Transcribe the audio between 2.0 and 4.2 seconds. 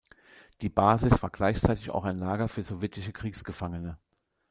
ein Lager für sowjetische Kriegsgefangene.